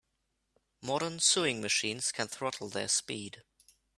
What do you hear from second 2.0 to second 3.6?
can throttle their speed.